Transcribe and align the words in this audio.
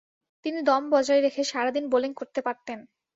তিনি 0.45 0.59
দম 0.61 0.83
বজায় 0.89 1.21
রেখে 1.21 1.41
সারাদিন 1.43 1.85
বোলিং 1.89 2.11
করতে 2.13 2.39
পারতেন। 2.41 2.79